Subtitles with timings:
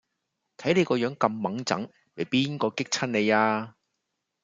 [0.57, 1.31] 睇你個樣咁
[1.63, 3.75] 䒐䒏畀邊個激親你呀